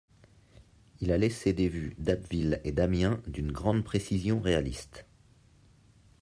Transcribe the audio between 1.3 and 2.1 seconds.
des vues